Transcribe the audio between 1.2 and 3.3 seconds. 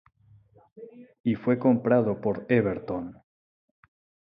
Y fue comprado por Everton.